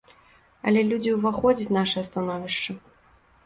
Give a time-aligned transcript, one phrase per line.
[0.71, 2.79] Але людзі ўваходзяць нашае становішча.